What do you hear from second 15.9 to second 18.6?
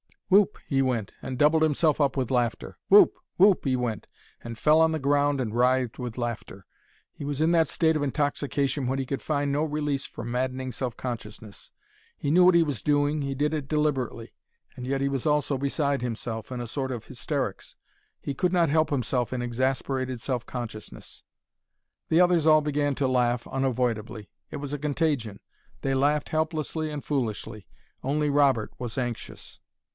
himself, in a sort of hysterics. He could